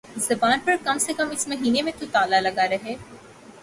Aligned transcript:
زبان 0.19 0.59
پر 0.65 0.75
کم 0.83 0.97
سے 0.97 1.13
کم 1.17 1.29
اس 1.31 1.47
مہینے 1.47 1.81
میں 1.81 1.91
تو 1.99 2.05
تالا 2.11 2.39
لگا 2.39 2.67
رہے 2.69 2.95